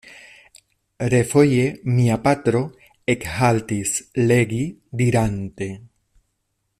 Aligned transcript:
Refoje 1.13 1.65
mia 1.97 2.17
patro 2.23 2.63
ekhaltis 3.17 3.93
legi, 4.33 4.63
dirante: 5.03 5.69